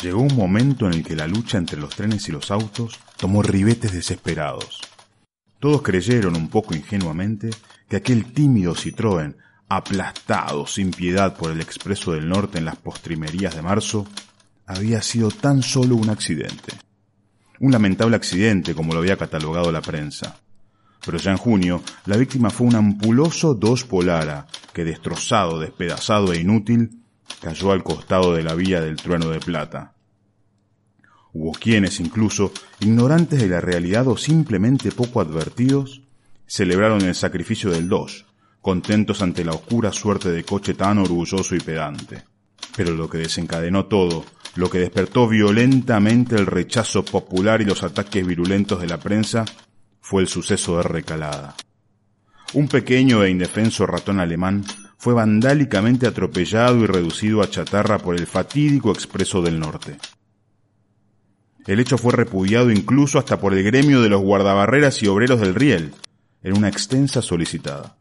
[0.00, 3.42] Llegó un momento en el que la lucha entre los trenes y los autos tomó
[3.42, 4.80] ribetes desesperados.
[5.60, 7.50] Todos creyeron un poco ingenuamente
[7.88, 9.36] que aquel tímido Citroën,
[9.68, 14.06] aplastado sin piedad por el expreso del norte en las postrimerías de marzo,
[14.66, 16.74] había sido tan solo un accidente.
[17.60, 20.36] Un lamentable accidente como lo había catalogado la prensa.
[21.04, 26.40] Pero ya en junio, la víctima fue un ampuloso dos Polara, que destrozado, despedazado e
[26.40, 27.03] inútil,
[27.40, 29.94] cayó al costado de la vía del trueno de plata.
[31.32, 36.02] Hubo quienes, incluso, ignorantes de la realidad o simplemente poco advertidos,
[36.46, 38.26] celebraron el sacrificio del dos,
[38.60, 42.22] contentos ante la oscura suerte de coche tan orgulloso y pedante.
[42.76, 48.24] Pero lo que desencadenó todo, lo que despertó violentamente el rechazo popular y los ataques
[48.24, 49.44] virulentos de la prensa,
[50.00, 51.56] fue el suceso de Recalada.
[52.52, 54.64] Un pequeño e indefenso ratón alemán
[54.96, 59.98] fue vandálicamente atropellado y reducido a chatarra por el fatídico expreso del norte.
[61.66, 65.54] El hecho fue repudiado incluso hasta por el gremio de los guardabarreras y obreros del
[65.54, 65.94] riel,
[66.42, 67.96] en una extensa solicitada.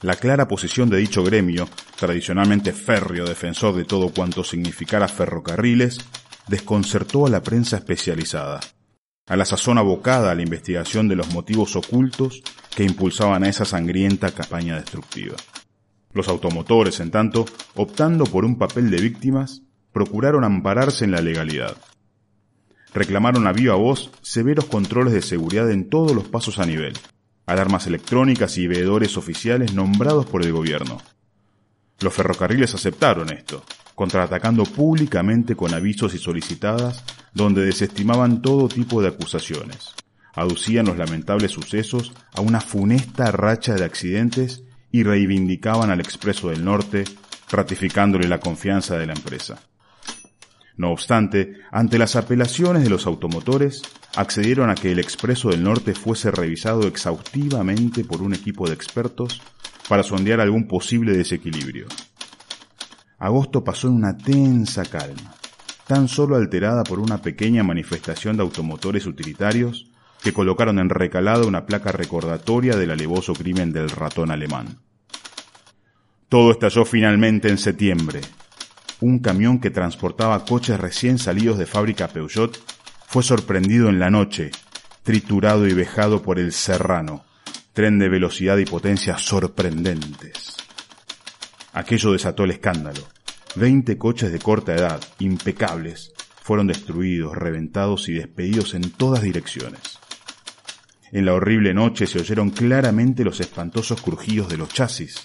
[0.00, 5.98] La clara posición de dicho gremio, tradicionalmente férreo defensor de todo cuanto significara ferrocarriles,
[6.46, 8.60] desconcertó a la prensa especializada,
[9.26, 12.42] a la sazón abocada a la investigación de los motivos ocultos
[12.74, 15.36] que impulsaban a esa sangrienta campaña destructiva.
[16.12, 21.76] Los automotores, en tanto, optando por un papel de víctimas, procuraron ampararse en la legalidad
[22.94, 26.94] reclamaron a viva voz severos controles de seguridad en todos los pasos a nivel,
[27.46, 30.98] alarmas electrónicas y veedores oficiales nombrados por el gobierno.
[32.00, 33.64] Los ferrocarriles aceptaron esto,
[33.94, 39.94] contraatacando públicamente con avisos y solicitadas donde desestimaban todo tipo de acusaciones.
[40.34, 46.64] Aducían los lamentables sucesos a una funesta racha de accidentes y reivindicaban al Expreso del
[46.64, 47.04] Norte,
[47.50, 49.58] ratificándole la confianza de la empresa.
[50.76, 53.82] No obstante, ante las apelaciones de los automotores,
[54.14, 59.42] accedieron a que el Expreso del Norte fuese revisado exhaustivamente por un equipo de expertos
[59.88, 61.86] para sondear algún posible desequilibrio.
[63.18, 65.34] Agosto pasó en una tensa calma,
[65.88, 69.90] tan solo alterada por una pequeña manifestación de automotores utilitarios
[70.22, 74.78] que colocaron en recalado una placa recordatoria del alevoso crimen del ratón alemán.
[76.28, 78.20] Todo estalló finalmente en septiembre,
[79.00, 82.58] un camión que transportaba coches recién salidos de fábrica Peugeot
[83.06, 84.50] fue sorprendido en la noche,
[85.04, 87.24] triturado y vejado por el Serrano,
[87.72, 90.56] tren de velocidad y potencia sorprendentes.
[91.72, 93.02] Aquello desató el escándalo.
[93.54, 96.12] Veinte coches de corta edad, impecables,
[96.42, 99.98] fueron destruidos, reventados y despedidos en todas direcciones.
[101.12, 105.22] En la horrible noche se oyeron claramente los espantosos crujidos de los chasis,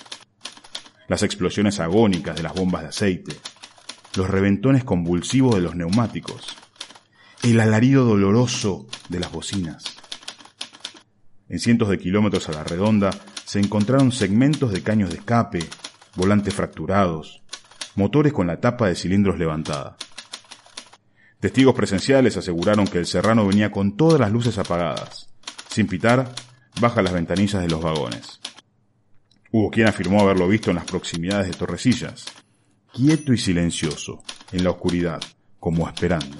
[1.14, 3.36] las explosiones agónicas de las bombas de aceite,
[4.16, 6.58] los reventones convulsivos de los neumáticos,
[7.44, 9.84] el alarido doloroso de las bocinas.
[11.50, 13.12] En cientos de kilómetros a la redonda
[13.46, 15.60] se encontraron segmentos de caños de escape,
[16.16, 17.44] volantes fracturados,
[17.94, 19.98] motores con la tapa de cilindros levantada.
[21.40, 25.30] Testigos presenciales aseguraron que el serrano venía con todas las luces apagadas.
[25.70, 26.34] Sin pitar,
[26.82, 28.40] baja las ventanillas de los vagones.
[29.56, 32.26] Hubo quien afirmó haberlo visto en las proximidades de Torrecillas,
[32.92, 35.22] quieto y silencioso, en la oscuridad,
[35.60, 36.40] como esperando.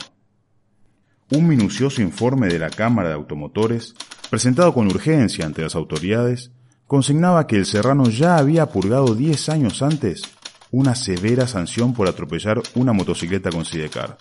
[1.30, 3.94] Un minucioso informe de la Cámara de Automotores,
[4.32, 6.50] presentado con urgencia ante las autoridades,
[6.88, 10.24] consignaba que el serrano ya había purgado diez años antes
[10.72, 14.18] una severa sanción por atropellar una motocicleta con sidecar,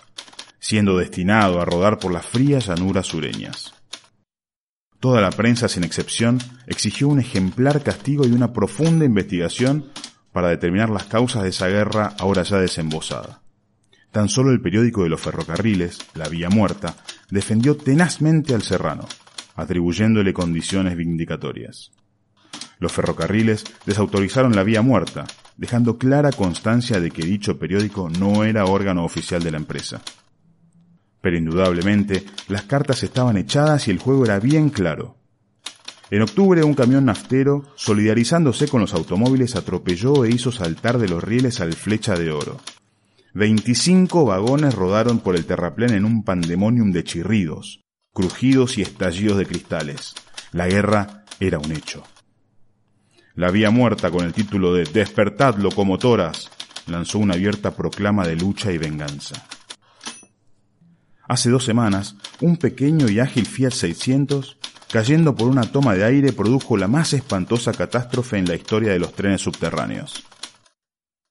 [0.59, 3.73] siendo destinado a rodar por las frías llanuras sureñas.
[5.03, 9.91] Toda la prensa, sin excepción, exigió un ejemplar castigo y una profunda investigación
[10.31, 13.41] para determinar las causas de esa guerra ahora ya desembosada.
[14.11, 16.95] Tan solo el periódico de los ferrocarriles, La Vía Muerta,
[17.29, 19.05] defendió tenazmente al serrano,
[19.57, 21.91] atribuyéndole condiciones vindicatorias.
[22.79, 25.25] Los ferrocarriles desautorizaron la Vía Muerta,
[25.57, 30.01] dejando clara constancia de que dicho periódico no era órgano oficial de la empresa.
[31.23, 35.15] Pero indudablemente, las cartas estaban echadas y el juego era bien claro.
[36.11, 41.23] En octubre, un camión naftero, solidarizándose con los automóviles, atropelló e hizo saltar de los
[41.23, 42.59] rieles al flecha de oro.
[43.33, 47.79] Veinticinco vagones rodaron por el terraplén en un pandemonium de chirridos,
[48.11, 50.15] crujidos y estallidos de cristales.
[50.51, 52.03] La guerra era un hecho.
[53.35, 56.51] La vía muerta con el título de Despertad locomotoras
[56.87, 59.47] lanzó una abierta proclama de lucha y venganza.
[61.27, 64.57] Hace dos semanas, un pequeño y ágil Fiat 600
[64.93, 68.99] cayendo por una toma de aire, produjo la más espantosa catástrofe en la historia de
[68.99, 70.23] los trenes subterráneos.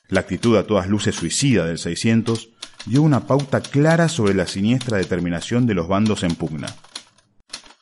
[0.08, 2.48] La actitud a todas luces suicida del 600
[2.86, 6.74] dio una pauta clara sobre la siniestra determinación de los bandos en pugna.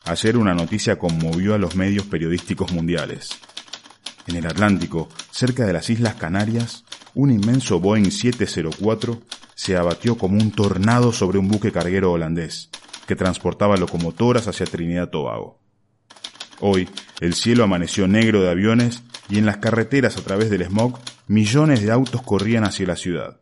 [0.04, 3.30] Ayer una noticia conmovió a los medios periodísticos mundiales.
[4.26, 6.84] En el Atlántico, cerca de las Islas Canarias,
[7.14, 9.22] un inmenso Boeing 704
[9.60, 12.70] se abatió como un tornado sobre un buque carguero holandés
[13.06, 15.60] que transportaba locomotoras hacia Trinidad Tobago.
[16.60, 16.88] Hoy,
[17.20, 21.82] el cielo amaneció negro de aviones y en las carreteras a través del smog millones
[21.82, 23.38] de autos corrían hacia la ciudad.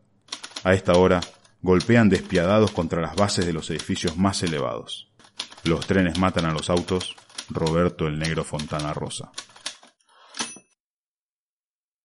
[0.65, 1.21] A esta hora,
[1.63, 5.13] golpean despiadados contra las bases de los edificios más elevados.
[5.63, 7.15] Los trenes matan a los autos,
[7.49, 9.31] Roberto el Negro Fontana Rosa.